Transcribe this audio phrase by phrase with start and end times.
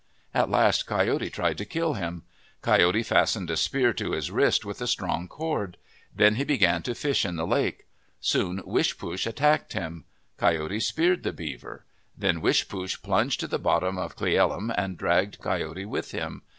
[0.33, 2.23] At last Coyote tried to kill him.
[2.63, 5.77] Coyote fastened a spear to his wrist with a strong cord.
[6.15, 7.85] Then he began to fish in the lake.
[8.19, 10.05] Soon Wishpoosh attacked him.
[10.37, 11.85] Coyote speared the beaver.
[12.17, 16.41] Then Wishpoosh plunged to the bottom of Cle el lum and dragged Coyote with him.